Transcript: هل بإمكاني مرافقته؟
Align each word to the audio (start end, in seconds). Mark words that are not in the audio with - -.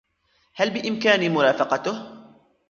هل 0.53 0.69
بإمكاني 0.69 1.29
مرافقته؟ 1.29 2.01